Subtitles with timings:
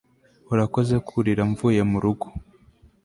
[0.53, 2.25] urakoze kurira mvuye murugo